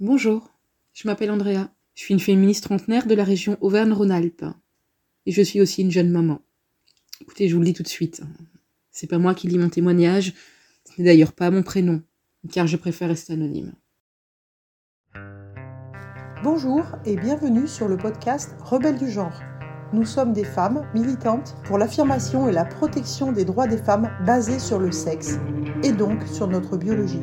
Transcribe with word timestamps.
Bonjour, 0.00 0.50
je 0.92 1.06
m'appelle 1.06 1.30
Andrea. 1.30 1.68
Je 1.94 2.02
suis 2.02 2.14
une 2.14 2.20
féministe 2.20 2.64
trentenaire 2.64 3.06
de 3.06 3.14
la 3.14 3.22
région 3.22 3.56
Auvergne-Rhône-Alpes. 3.60 4.44
Et 5.24 5.30
je 5.30 5.40
suis 5.40 5.60
aussi 5.60 5.82
une 5.82 5.92
jeune 5.92 6.10
maman. 6.10 6.40
Écoutez, 7.20 7.48
je 7.48 7.54
vous 7.54 7.60
le 7.60 7.66
dis 7.66 7.74
tout 7.74 7.84
de 7.84 7.88
suite. 7.88 8.20
C'est 8.90 9.06
pas 9.06 9.18
moi 9.18 9.36
qui 9.36 9.46
lis 9.46 9.56
mon 9.56 9.68
témoignage. 9.68 10.34
Ce 10.84 11.00
n'est 11.00 11.06
d'ailleurs 11.06 11.32
pas 11.32 11.52
mon 11.52 11.62
prénom, 11.62 12.02
car 12.50 12.66
je 12.66 12.76
préfère 12.76 13.08
rester 13.08 13.34
anonyme. 13.34 13.72
Bonjour 16.42 16.84
et 17.04 17.14
bienvenue 17.14 17.68
sur 17.68 17.86
le 17.86 17.96
podcast 17.96 18.56
Rebelles 18.64 18.98
du 18.98 19.12
genre. 19.12 19.40
Nous 19.92 20.04
sommes 20.04 20.32
des 20.32 20.42
femmes 20.42 20.90
militantes 20.92 21.54
pour 21.66 21.78
l'affirmation 21.78 22.48
et 22.48 22.52
la 22.52 22.64
protection 22.64 23.30
des 23.30 23.44
droits 23.44 23.68
des 23.68 23.78
femmes 23.78 24.10
basés 24.26 24.58
sur 24.58 24.80
le 24.80 24.90
sexe, 24.90 25.38
et 25.84 25.92
donc 25.92 26.26
sur 26.26 26.48
notre 26.48 26.76
biologie. 26.76 27.22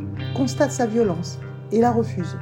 constatent 0.33 0.71
sa 0.71 0.87
violence 0.87 1.39
et 1.71 1.79
la 1.79 1.91
refusent. 1.91 2.37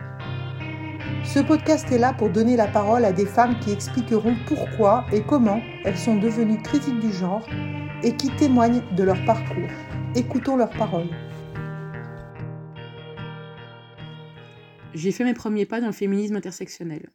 Ce 1.24 1.40
podcast 1.40 1.92
est 1.92 1.98
là 1.98 2.14
pour 2.14 2.30
donner 2.30 2.56
la 2.56 2.68
parole 2.68 3.06
à 3.06 3.12
des 3.12 3.26
femmes 3.26 3.60
qui 3.60 3.72
expliqueront 3.72 4.36
pourquoi 4.48 5.06
et 5.12 5.22
comment 5.22 5.62
elles 5.84 5.98
sont 5.98 6.18
devenues 6.18 6.62
critiques 6.62 7.00
du 7.00 7.12
genre 7.12 7.48
et 8.04 8.16
qui 8.16 8.30
témoignent 8.32 8.82
de 8.96 9.04
leur 9.04 9.24
parcours. 9.26 9.70
Écoutons 10.16 10.56
leurs 10.56 10.72
paroles. 10.72 11.10
J'ai 14.94 15.12
fait 15.12 15.24
mes 15.24 15.34
premiers 15.34 15.66
pas 15.66 15.82
dans 15.82 15.88
le 15.88 15.94
féminisme 15.94 16.36
intersectionnel. 16.36 17.12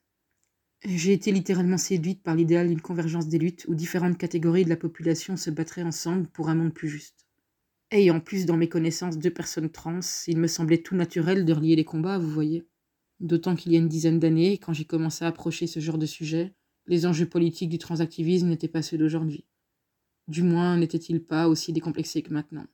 J'ai 0.85 1.13
été 1.13 1.33
littéralement 1.33 1.79
séduite 1.79 2.23
par 2.23 2.35
l'idéal 2.35 2.69
d'une 2.69 2.81
convergence 2.81 3.27
des 3.27 3.39
luttes 3.39 3.65
où 3.69 3.75
différentes 3.75 4.19
catégories 4.19 4.65
de 4.65 4.71
la 4.71 4.77
population 4.77 5.37
se 5.37 5.51
battraient 5.51 5.83
ensemble 5.83 6.29
pour 6.29 6.51
un 6.51 6.55
monde 6.55 6.75
plus 6.75 6.89
juste. 6.89 7.24
Et 7.97 8.11
en 8.11 8.19
plus 8.19 8.45
dans 8.45 8.57
mes 8.57 8.69
connaissances 8.69 9.19
de 9.19 9.29
personnes 9.29 9.71
trans, 9.71 10.01
il 10.27 10.37
me 10.37 10.49
semblait 10.49 10.83
tout 10.83 10.97
naturel 10.97 11.45
de 11.45 11.53
relier 11.53 11.77
les 11.77 11.85
combats, 11.85 12.19
vous 12.19 12.29
voyez. 12.29 12.67
D'autant 13.21 13.55
qu'il 13.55 13.71
y 13.71 13.77
a 13.77 13.79
une 13.79 13.89
dizaine 13.89 14.19
d'années, 14.19 14.59
quand 14.59 14.73
j'ai 14.73 14.85
commencé 14.85 15.25
à 15.25 15.29
approcher 15.29 15.69
ce 15.69 15.79
genre 15.79 15.97
de 15.97 16.05
sujet, 16.05 16.57
les 16.89 17.07
enjeux 17.07 17.29
politiques 17.29 17.69
du 17.69 17.79
transactivisme 17.79 18.49
n'étaient 18.49 18.67
pas 18.67 18.83
ceux 18.83 18.99
d'aujourd'hui. 18.99 19.45
Du 20.27 20.43
moins, 20.43 20.77
n'étaient-ils 20.77 21.23
pas 21.23 21.47
aussi 21.47 21.73
décomplexés 21.73 22.23
que 22.23 22.33
maintenant. 22.33 22.67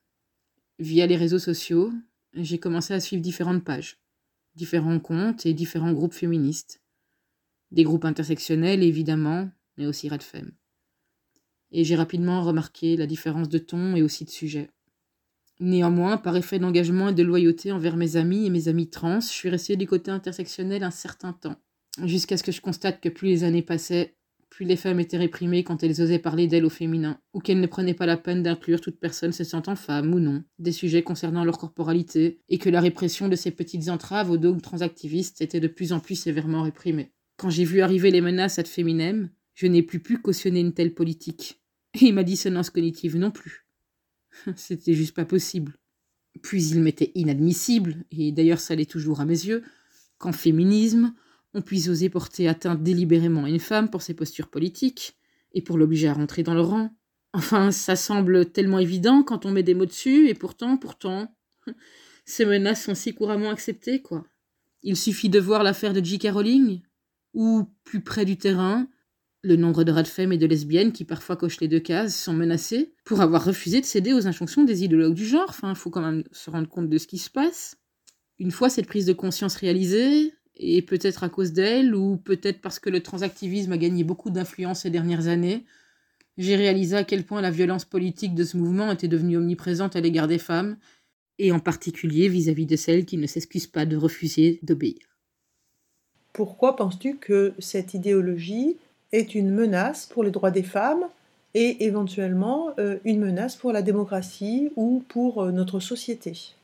Via 0.78 1.06
les 1.06 1.16
réseaux 1.16 1.38
sociaux, 1.38 1.92
j'ai 2.32 2.58
commencé 2.58 2.94
à 2.94 3.00
suivre 3.00 3.20
différentes 3.20 3.62
pages, 3.62 4.00
différents 4.54 5.00
comptes 5.00 5.44
et 5.44 5.52
différents 5.52 5.92
groupes 5.92 6.14
féministes. 6.14 6.80
Des 7.72 7.84
groupes 7.84 8.06
intersectionnels, 8.06 8.82
évidemment, 8.82 9.50
mais 9.76 9.84
aussi 9.84 10.08
Redfem. 10.08 10.52
Et 11.72 11.84
j'ai 11.84 11.96
rapidement 11.96 12.40
remarqué 12.42 12.96
la 12.96 13.06
différence 13.06 13.50
de 13.50 13.58
ton 13.58 13.94
et 13.96 14.02
aussi 14.02 14.24
de 14.24 14.30
sujet. 14.30 14.70
Néanmoins, 15.60 16.16
par 16.16 16.36
effet 16.36 16.58
d'engagement 16.58 17.10
et 17.10 17.14
de 17.14 17.22
loyauté 17.22 17.70
envers 17.70 17.96
mes 17.96 18.16
amis 18.16 18.46
et 18.46 18.50
mes 18.50 18.68
amis 18.68 18.88
trans, 18.88 19.20
je 19.20 19.26
suis 19.26 19.50
restée 19.50 19.76
du 19.76 19.86
côté 19.86 20.10
intersectionnel 20.10 20.82
un 20.82 20.90
certain 20.90 21.34
temps, 21.34 21.56
jusqu'à 22.02 22.38
ce 22.38 22.42
que 22.42 22.50
je 22.50 22.62
constate 22.62 23.02
que 23.02 23.10
plus 23.10 23.28
les 23.28 23.44
années 23.44 23.60
passaient, 23.60 24.16
plus 24.48 24.64
les 24.64 24.76
femmes 24.76 25.00
étaient 25.00 25.18
réprimées 25.18 25.62
quand 25.62 25.82
elles 25.82 26.00
osaient 26.00 26.18
parler 26.18 26.46
d'elles 26.46 26.64
au 26.64 26.70
féminin, 26.70 27.20
ou 27.34 27.40
qu'elles 27.40 27.60
ne 27.60 27.66
prenaient 27.66 27.94
pas 27.94 28.06
la 28.06 28.16
peine 28.16 28.42
d'inclure 28.42 28.80
toute 28.80 28.98
personne 28.98 29.32
se 29.32 29.44
sentant 29.44 29.76
femme 29.76 30.14
ou 30.14 30.18
non, 30.18 30.42
des 30.58 30.72
sujets 30.72 31.02
concernant 31.02 31.44
leur 31.44 31.58
corporalité, 31.58 32.40
et 32.48 32.56
que 32.56 32.70
la 32.70 32.80
répression 32.80 33.28
de 33.28 33.36
ces 33.36 33.50
petites 33.50 33.90
entraves 33.90 34.30
aux 34.30 34.38
dogmes 34.38 34.62
transactivistes 34.62 35.42
était 35.42 35.60
de 35.60 35.68
plus 35.68 35.92
en 35.92 36.00
plus 36.00 36.14
sévèrement 36.14 36.62
réprimée. 36.62 37.12
Quand 37.36 37.50
j'ai 37.50 37.64
vu 37.64 37.82
arriver 37.82 38.10
les 38.10 38.22
menaces 38.22 38.58
à 38.58 38.64
féminem, 38.64 39.28
je 39.54 39.66
n'ai 39.66 39.82
plus 39.82 40.00
pu 40.00 40.18
cautionner 40.18 40.60
une 40.60 40.72
telle 40.72 40.94
politique. 40.94 41.60
Et 42.00 42.12
ma 42.12 42.22
dissonance 42.22 42.70
cognitive 42.70 43.16
non 43.16 43.30
plus. 43.30 43.66
C'était 44.56 44.94
juste 44.94 45.14
pas 45.14 45.24
possible. 45.24 45.74
Puis 46.42 46.68
il 46.68 46.80
m'était 46.80 47.12
inadmissible, 47.14 48.04
et 48.10 48.32
d'ailleurs 48.32 48.60
ça 48.60 48.74
l'est 48.74 48.90
toujours 48.90 49.20
à 49.20 49.24
mes 49.24 49.46
yeux, 49.46 49.62
qu'en 50.18 50.32
féminisme, 50.32 51.14
on 51.54 51.62
puisse 51.62 51.88
oser 51.88 52.08
porter 52.08 52.48
atteinte 52.48 52.82
délibérément 52.82 53.44
à 53.44 53.48
une 53.48 53.58
femme 53.58 53.90
pour 53.90 54.02
ses 54.02 54.14
postures 54.14 54.48
politiques, 54.48 55.16
et 55.52 55.62
pour 55.62 55.78
l'obliger 55.78 56.08
à 56.08 56.14
rentrer 56.14 56.42
dans 56.42 56.54
le 56.54 56.60
rang. 56.60 56.94
Enfin, 57.32 57.70
ça 57.70 57.96
semble 57.96 58.50
tellement 58.50 58.78
évident 58.78 59.22
quand 59.22 59.46
on 59.46 59.50
met 59.50 59.62
des 59.62 59.74
mots 59.74 59.86
dessus, 59.86 60.28
et 60.28 60.34
pourtant, 60.34 60.76
pourtant, 60.76 61.34
ces 62.24 62.44
menaces 62.44 62.84
sont 62.84 62.94
si 62.94 63.14
couramment 63.14 63.50
acceptées, 63.50 64.02
quoi. 64.02 64.24
Il 64.82 64.96
suffit 64.96 65.28
de 65.28 65.38
voir 65.38 65.62
l'affaire 65.62 65.92
de 65.92 66.02
J.K. 66.02 66.28
Rowling, 66.32 66.80
ou, 67.34 67.68
plus 67.84 68.00
près 68.00 68.24
du 68.24 68.38
terrain, 68.38 68.88
le 69.42 69.56
nombre 69.56 69.84
de 69.84 69.92
rats 69.92 70.02
de 70.02 70.08
femmes 70.08 70.32
et 70.32 70.38
de 70.38 70.46
lesbiennes 70.46 70.92
qui 70.92 71.04
parfois 71.04 71.36
cochent 71.36 71.60
les 71.60 71.68
deux 71.68 71.80
cases 71.80 72.16
sont 72.16 72.34
menacés 72.34 72.92
pour 73.04 73.20
avoir 73.20 73.44
refusé 73.44 73.80
de 73.80 73.86
céder 73.86 74.12
aux 74.12 74.26
injonctions 74.26 74.64
des 74.64 74.84
idéologues 74.84 75.14
du 75.14 75.26
genre. 75.26 75.46
Enfin, 75.48 75.74
faut 75.74 75.90
quand 75.90 76.02
même 76.02 76.24
se 76.32 76.50
rendre 76.50 76.68
compte 76.68 76.88
de 76.88 76.98
ce 76.98 77.06
qui 77.06 77.18
se 77.18 77.30
passe. 77.30 77.78
Une 78.38 78.50
fois 78.50 78.68
cette 78.68 78.86
prise 78.86 79.06
de 79.06 79.12
conscience 79.12 79.56
réalisée, 79.56 80.34
et 80.56 80.82
peut-être 80.82 81.24
à 81.24 81.30
cause 81.30 81.52
d'elle, 81.52 81.94
ou 81.94 82.18
peut-être 82.18 82.60
parce 82.60 82.78
que 82.78 82.90
le 82.90 83.02
transactivisme 83.02 83.72
a 83.72 83.78
gagné 83.78 84.04
beaucoup 84.04 84.30
d'influence 84.30 84.80
ces 84.80 84.90
dernières 84.90 85.28
années, 85.28 85.64
j'ai 86.36 86.56
réalisé 86.56 86.96
à 86.96 87.04
quel 87.04 87.24
point 87.24 87.40
la 87.40 87.50
violence 87.50 87.84
politique 87.84 88.34
de 88.34 88.44
ce 88.44 88.56
mouvement 88.56 88.92
était 88.92 89.08
devenue 89.08 89.36
omniprésente 89.36 89.96
à 89.96 90.00
l'égard 90.00 90.28
des 90.28 90.38
femmes, 90.38 90.76
et 91.38 91.52
en 91.52 91.60
particulier 91.60 92.28
vis-à-vis 92.28 92.66
de 92.66 92.76
celles 92.76 93.06
qui 93.06 93.16
ne 93.16 93.26
s'excusent 93.26 93.66
pas 93.66 93.86
de 93.86 93.96
refuser 93.96 94.60
d'obéir. 94.62 94.98
Pourquoi 96.34 96.76
penses-tu 96.76 97.16
que 97.16 97.54
cette 97.58 97.94
idéologie 97.94 98.76
est 99.12 99.34
une 99.34 99.50
menace 99.50 100.06
pour 100.06 100.24
les 100.24 100.30
droits 100.30 100.50
des 100.50 100.62
femmes 100.62 101.08
et 101.54 101.84
éventuellement 101.84 102.72
euh, 102.78 102.98
une 103.04 103.20
menace 103.20 103.56
pour 103.56 103.72
la 103.72 103.82
démocratie 103.82 104.70
ou 104.76 105.04
pour 105.08 105.42
euh, 105.42 105.50
notre 105.50 105.80
société. 105.80 106.54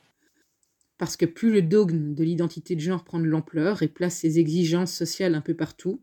Parce 0.99 1.17
que 1.17 1.27
plus 1.27 1.53
le 1.53 1.63
dogme 1.63 2.15
de 2.15 2.25
l'identité 2.25 2.75
de 2.75 2.81
genre 2.81 3.05
prend 3.05 3.21
de 3.21 3.25
l'ampleur 3.25 3.83
et 3.83 3.89
place 3.89 4.17
ses 4.17 4.39
exigences 4.39 4.93
sociales 4.93 5.35
un 5.35 5.41
peu 5.41 5.55
partout, 5.55 6.01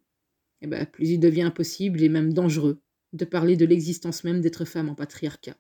eh 0.62 0.68
ben, 0.68 0.86
plus 0.86 1.10
il 1.10 1.20
devient 1.20 1.44
impossible 1.44 2.02
et 2.04 2.10
même 2.10 2.34
dangereux 2.34 2.80
de 3.14 3.26
parler 3.26 3.56
de 3.56 3.66
l'existence 3.66 4.24
même 4.24 4.42
d'être 4.42 4.66
femme 4.66 4.90
en 4.90 4.96
patriarcat, 4.96 5.56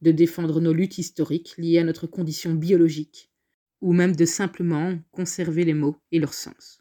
de 0.00 0.10
défendre 0.10 0.60
nos 0.60 0.72
luttes 0.72 0.98
historiques 0.98 1.54
liées 1.58 1.78
à 1.78 1.84
notre 1.84 2.06
condition 2.06 2.54
biologique, 2.54 3.30
ou 3.80 3.92
même 3.92 4.16
de 4.16 4.24
simplement 4.24 4.98
conserver 5.12 5.64
les 5.64 5.74
mots 5.74 5.96
et 6.10 6.18
leur 6.18 6.34
sens. 6.34 6.79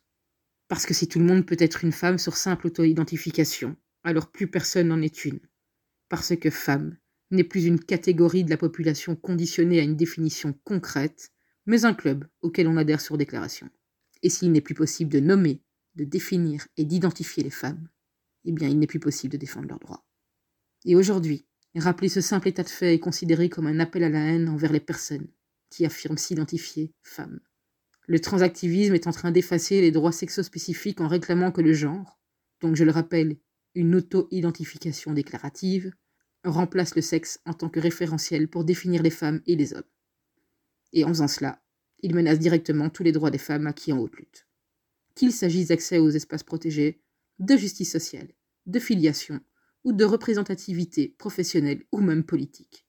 Parce 0.70 0.86
que 0.86 0.94
si 0.94 1.08
tout 1.08 1.20
le 1.20 1.26
monde 1.26 1.46
peut 1.46 1.58
être 1.60 1.84
une 1.84 1.92
femme 1.92 2.20
sur 2.20 2.38
simple 2.38 2.68
auto-identification, 2.68 3.76
alors 4.04 4.32
plus 4.32 4.48
personne 4.48 4.88
n'en 4.88 5.02
est 5.02 5.26
une. 5.26 5.40
Parce 6.10 6.36
que 6.36 6.52
femme 6.52 6.96
n'est 7.32 7.44
plus 7.44 7.66
une 7.66 7.80
catégorie 7.80 8.44
de 8.44 8.52
la 8.52 8.58
population 8.58 9.16
conditionnée 9.16 9.80
à 9.80 9.84
une 9.84 9.98
définition 9.98 10.54
concrète, 10.64 11.32
mais 11.66 11.86
un 11.86 11.94
club 11.96 12.26
auquel 12.42 12.68
on 12.68 12.78
adhère 12.78 13.02
sur 13.02 13.18
déclaration. 13.18 13.68
Et 14.22 14.30
s'il 14.30 14.52
n'est 14.52 14.62
plus 14.62 14.76
possible 14.76 15.12
de 15.12 15.20
nommer, 15.20 15.64
de 15.96 16.04
définir 16.04 16.68
et 16.78 16.86
d'identifier 16.86 17.44
les 17.44 17.50
femmes, 17.50 17.90
eh 18.46 18.52
bien 18.52 18.70
il 18.70 18.78
n'est 18.78 18.88
plus 18.88 19.00
possible 19.00 19.34
de 19.34 19.38
défendre 19.38 19.68
leurs 19.68 19.80
droits. 19.80 20.06
Et 20.86 20.96
aujourd'hui, 20.96 21.48
rappeler 21.76 22.10
ce 22.10 22.22
simple 22.22 22.48
état 22.48 22.64
de 22.64 22.70
fait 22.70 22.94
est 22.94 23.00
considéré 23.00 23.50
comme 23.50 23.68
un 23.68 23.80
appel 23.80 24.04
à 24.04 24.10
la 24.10 24.20
haine 24.20 24.50
envers 24.50 24.72
les 24.72 24.80
personnes 24.80 25.28
qui 25.72 25.86
affirment 25.86 26.18
s'identifier 26.18 26.94
femmes. 27.02 27.40
Le 28.10 28.20
transactivisme 28.20 28.96
est 28.96 29.06
en 29.06 29.12
train 29.12 29.30
d'effacer 29.30 29.82
les 29.82 29.92
droits 29.92 30.12
sexospécifiques 30.12 31.00
en 31.00 31.08
réclamant 31.08 31.52
que 31.52 31.62
le 31.62 31.74
genre, 31.74 32.20
donc 32.60 32.76
je 32.76 32.84
le 32.84 32.90
rappelle, 32.90 33.38
une 33.76 33.94
auto-identification 33.94 35.14
déclarative, 35.14 35.94
remplace 36.44 36.96
le 36.96 37.04
sexe 37.04 37.40
en 37.46 37.54
tant 37.54 37.70
que 37.70 37.80
référentiel 37.80 38.48
pour 38.48 38.64
définir 38.64 39.04
les 39.04 39.12
femmes 39.12 39.44
et 39.46 39.56
les 39.56 39.76
hommes. 39.76 39.84
Et 40.92 41.04
en 41.04 41.10
faisant 41.10 41.28
cela, 41.28 41.62
il 42.02 42.16
menace 42.16 42.40
directement 42.40 42.90
tous 42.90 43.04
les 43.04 43.12
droits 43.12 43.30
des 43.30 43.38
femmes 43.38 43.68
acquis 43.68 43.94
en 43.94 44.00
haute 44.00 44.16
lutte. 44.16 44.48
Qu'il 45.14 45.32
s'agisse 45.32 45.68
d'accès 45.68 46.00
aux 46.00 46.10
espaces 46.10 46.42
protégés, 46.42 47.04
de 47.38 47.56
justice 47.58 47.92
sociale, 47.92 48.34
de 48.66 48.80
filiation 48.80 49.40
ou 49.84 49.94
de 49.94 50.04
représentativité 50.04 51.10
professionnelle 51.20 51.84
ou 51.92 52.02
même 52.02 52.24
politique. 52.24 52.88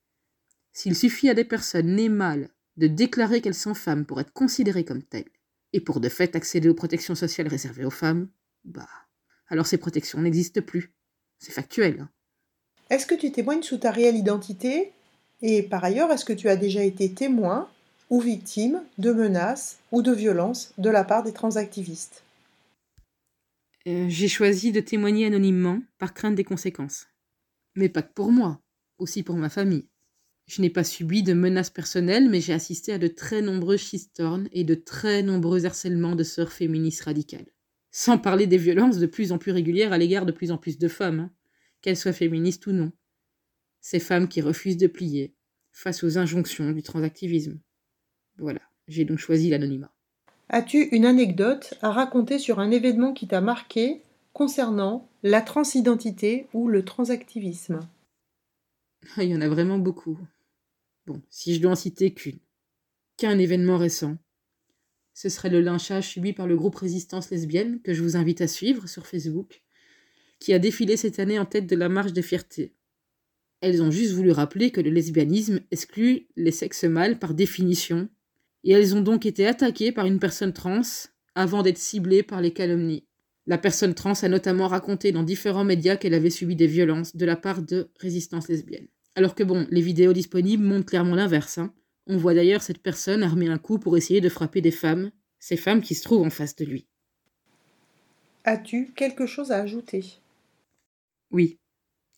S'il 0.73 0.97
suffit 0.97 1.29
à 1.29 1.35
des 1.35 1.45
personnes 1.45 1.95
nées 1.95 2.09
mâles 2.09 2.49
de 2.77 2.87
déclarer 2.87 3.41
qu'elles 3.41 3.55
sont 3.55 3.75
femmes 3.75 4.07
pour 4.07 4.21
être 4.21 4.33
considérées 4.33 4.85
comme 4.85 5.03
telles, 5.03 5.31
et 5.73 5.81
pour 5.81 6.01
de 6.01 6.09
fait 6.09 6.37
accéder 6.37 6.69
aux 6.69 6.75
protections 6.75 7.15
sociales 7.15 7.49
réservées 7.49 7.85
aux 7.85 7.91
femmes, 7.91 8.29
bah, 8.65 8.89
alors 9.49 9.67
ces 9.67 9.79
protections 9.79 10.21
n'existent 10.21 10.63
plus. 10.63 10.93
C'est 11.39 11.53
factuel. 11.53 12.01
Hein. 12.01 12.11
Est-ce 12.91 13.07
que 13.07 13.15
tu 13.15 13.33
témoignes 13.33 13.63
sous 13.63 13.79
ta 13.79 13.91
réelle 13.91 14.17
identité? 14.17 14.93
Et 15.43 15.63
par 15.63 15.85
ailleurs, 15.85 16.11
est-ce 16.11 16.25
que 16.25 16.33
tu 16.33 16.49
as 16.49 16.57
déjà 16.57 16.83
été 16.83 17.13
témoin 17.13 17.69
ou 18.11 18.21
victime 18.21 18.83
de 18.99 19.13
menaces 19.13 19.79
ou 19.93 20.03
de 20.03 20.13
violences 20.13 20.73
de 20.77 20.91
la 20.91 21.05
part 21.05 21.23
des 21.23 21.33
transactivistes? 21.33 22.25
Euh, 23.87 24.07
j'ai 24.09 24.29
choisi 24.29 24.73
de 24.73 24.81
témoigner 24.81 25.27
anonymement 25.27 25.81
par 25.99 26.13
crainte 26.13 26.35
des 26.35 26.45
conséquences. 26.45 27.07
Mais 27.77 27.89
pas 27.89 28.03
que 28.03 28.13
pour 28.13 28.31
moi, 28.31 28.61
aussi 28.99 29.23
pour 29.23 29.37
ma 29.37 29.49
famille. 29.49 29.89
Je 30.51 30.61
n'ai 30.63 30.71
pas 30.71 30.83
subi 30.83 31.23
de 31.23 31.33
menaces 31.33 31.71
personnelles, 31.71 32.29
mais 32.29 32.41
j'ai 32.41 32.53
assisté 32.53 32.93
à 32.93 32.99
de 32.99 33.07
très 33.07 33.41
nombreux 33.41 33.77
shitstorms 33.77 34.49
et 34.51 34.65
de 34.65 34.75
très 34.75 35.23
nombreux 35.23 35.65
harcèlements 35.65 36.17
de 36.17 36.25
sœurs 36.25 36.53
féministes 36.53 37.03
radicales. 37.03 37.47
Sans 37.93 38.19
parler 38.19 38.49
des 38.49 38.57
violences 38.57 38.99
de 38.99 39.07
plus 39.07 39.31
en 39.31 39.39
plus 39.39 39.53
régulières 39.53 39.93
à 39.93 39.99
l'égard 39.99 40.27
de 40.27 40.33
plus 40.33 40.51
en 40.51 40.59
plus 40.59 40.77
de 40.77 40.89
femmes, 40.89 41.21
hein, 41.21 41.31
qu'elles 41.83 41.97
soient 41.97 42.13
féministes 42.13 42.67
ou 42.67 42.73
non. 42.73 42.91
Ces 43.81 44.01
femmes 44.01 44.27
qui 44.27 44.41
refusent 44.41 44.77
de 44.77 44.89
plier 44.89 45.37
face 45.71 46.03
aux 46.03 46.19
injonctions 46.19 46.73
du 46.73 46.83
transactivisme. 46.83 47.61
Voilà, 48.37 48.61
j'ai 48.89 49.05
donc 49.05 49.19
choisi 49.19 49.51
l'anonymat. 49.51 49.93
As-tu 50.49 50.89
une 50.91 51.07
anecdote 51.07 51.75
à 51.81 51.93
raconter 51.93 52.41
sur 52.41 52.59
un 52.59 52.73
événement 52.73 53.13
qui 53.13 53.29
t'a 53.29 53.41
marqué 53.41 54.03
concernant 54.33 55.09
la 55.23 55.43
transidentité 55.43 56.49
ou 56.55 56.67
le 56.67 56.85
transactivisme? 56.85 57.79
Il 59.17 59.29
y 59.29 59.37
en 59.37 59.41
a 59.41 59.49
vraiment 59.49 59.79
beaucoup. 59.79 60.19
Bon, 61.07 61.23
si 61.31 61.55
je 61.55 61.61
dois 61.61 61.73
en 61.73 61.77
citer 61.77 62.13
qu'une, 62.15 62.39
qu'un 63.17 63.39
événement 63.39 63.79
récent, 63.79 64.19
ce 65.15 65.29
serait 65.29 65.51
le 65.51 65.61
lynchage 65.61 66.09
subi 66.09 66.33
par 66.33 66.47
le 66.47 66.57
groupe 66.57 66.77
Résistance 66.77 67.31
lesbienne 67.31 67.81
que 67.83 67.93
je 67.93 68.03
vous 68.03 68.17
invite 68.17 68.41
à 68.41 68.49
suivre 68.49 68.89
sur 68.89 69.07
Facebook, 69.07 69.63
qui 70.39 70.53
a 70.53 70.59
défilé 70.59 70.97
cette 70.97 71.19
année 71.19 71.39
en 71.39 71.45
tête 71.45 71.67
de 71.67 71.77
la 71.77 71.89
marche 71.89 72.13
des 72.13 72.23
fiertés. 72.23 72.75
Elles 73.61 73.83
ont 73.83 73.91
juste 73.91 74.13
voulu 74.13 74.31
rappeler 74.31 74.71
que 74.71 74.81
le 74.81 74.91
lesbianisme 74.91 75.61
exclut 75.71 76.29
les 76.37 76.51
sexes 76.51 76.85
mâles 76.85 77.19
par 77.19 77.35
définition, 77.35 78.09
et 78.65 78.73
elles 78.73 78.95
ont 78.95 79.03
donc 79.03 79.27
été 79.27 79.47
attaquées 79.47 79.93
par 79.93 80.07
une 80.07 80.19
personne 80.19 80.53
trans 80.53 80.81
avant 81.35 81.63
d'être 81.63 81.79
ciblées 81.79 82.23
par 82.23 82.41
les 82.41 82.53
calomnies. 82.53 83.05
La 83.47 83.59
personne 83.59 83.95
trans 83.95 84.13
a 84.23 84.29
notamment 84.29 84.69
raconté 84.69 85.13
dans 85.13 85.23
différents 85.23 85.65
médias 85.65 85.97
qu'elle 85.97 86.15
avait 86.15 86.31
subi 86.31 86.57
des 86.57 86.67
violences 86.67 87.17
de 87.17 87.27
la 87.27 87.37
part 87.37 87.63
de 87.63 87.91
Résistance 87.99 88.49
lesbienne. 88.49 88.89
Alors 89.15 89.35
que 89.35 89.43
bon, 89.43 89.67
les 89.71 89.81
vidéos 89.81 90.13
disponibles 90.13 90.63
montrent 90.63 90.87
clairement 90.87 91.15
l'inverse. 91.15 91.59
Hein. 91.59 91.75
On 92.07 92.17
voit 92.17 92.35
d'ailleurs 92.35 92.63
cette 92.63 92.83
personne 92.83 93.23
armer 93.23 93.49
un 93.49 93.59
coup 93.59 93.79
pour 93.79 93.97
essayer 93.97 94.21
de 94.21 94.29
frapper 94.29 94.61
des 94.61 94.71
femmes, 94.71 95.11
ces 95.39 95.57
femmes 95.57 95.81
qui 95.81 95.95
se 95.95 96.03
trouvent 96.03 96.27
en 96.27 96.31
face 96.31 96.57
de 96.57 96.65
lui. 96.65 96.87
As-tu 98.45 98.93
quelque 98.95 99.27
chose 99.27 99.53
à 99.53 99.59
ajouter? 99.59 100.05
Oui, 101.31 101.59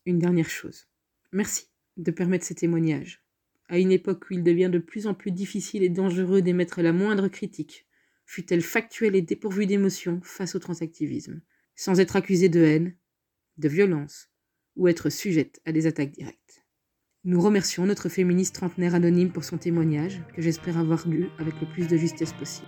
une 0.06 0.18
dernière 0.18 0.48
chose. 0.48 0.86
Merci 1.32 1.66
de 1.96 2.10
permettre 2.10 2.44
ces 2.44 2.54
témoignages. 2.54 3.22
À 3.68 3.78
une 3.78 3.92
époque 3.92 4.24
où 4.30 4.34
il 4.34 4.42
devient 4.42 4.70
de 4.72 4.78
plus 4.78 5.06
en 5.06 5.14
plus 5.14 5.30
difficile 5.30 5.82
et 5.82 5.88
dangereux 5.88 6.42
d'émettre 6.42 6.82
la 6.82 6.92
moindre 6.92 7.28
critique, 7.28 7.86
fût-elle 8.26 8.62
factuelle 8.62 9.16
et 9.16 9.22
dépourvue 9.22 9.66
d'émotion 9.66 10.20
face 10.22 10.54
au 10.54 10.58
transactivisme, 10.58 11.42
sans 11.74 12.00
être 12.00 12.16
accusée 12.16 12.48
de 12.48 12.60
haine, 12.60 12.96
de 13.58 13.68
violence 13.68 14.30
ou 14.76 14.88
être 14.88 15.10
sujette 15.10 15.60
à 15.64 15.72
des 15.72 15.86
attaques 15.86 16.12
directes? 16.12 16.61
Nous 17.24 17.40
remercions 17.40 17.86
notre 17.86 18.08
féministe 18.08 18.56
trentenaire 18.56 18.96
anonyme 18.96 19.30
pour 19.30 19.44
son 19.44 19.56
témoignage, 19.56 20.24
que 20.34 20.42
j'espère 20.42 20.76
avoir 20.76 21.06
lu 21.06 21.28
avec 21.38 21.54
le 21.60 21.68
plus 21.68 21.86
de 21.86 21.96
justesse 21.96 22.32
possible. 22.32 22.66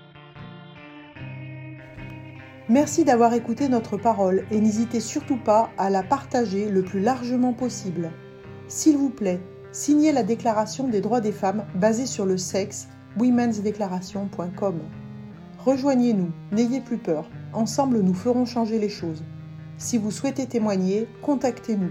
Merci 2.68 3.04
d'avoir 3.04 3.34
écouté 3.34 3.68
notre 3.68 3.96
parole 3.96 4.46
et 4.52 4.60
n'hésitez 4.60 5.00
surtout 5.00 5.38
pas 5.38 5.70
à 5.76 5.90
la 5.90 6.04
partager 6.04 6.70
le 6.70 6.84
plus 6.84 7.00
largement 7.00 7.52
possible. 7.52 8.12
S'il 8.68 8.96
vous 8.96 9.10
plaît, 9.10 9.40
signez 9.72 10.12
la 10.12 10.22
Déclaration 10.22 10.86
des 10.86 11.00
droits 11.00 11.20
des 11.20 11.32
femmes 11.32 11.66
basée 11.74 12.06
sur 12.06 12.24
le 12.24 12.38
sexe, 12.38 12.86
womensdeclaration.com. 13.18 14.78
Rejoignez-nous, 15.58 16.30
n'ayez 16.52 16.80
plus 16.80 16.98
peur, 16.98 17.28
ensemble 17.54 17.98
nous 18.02 18.14
ferons 18.14 18.44
changer 18.44 18.78
les 18.78 18.88
choses. 18.88 19.24
Si 19.78 19.98
vous 19.98 20.12
souhaitez 20.12 20.46
témoigner, 20.46 21.08
contactez-nous 21.22 21.90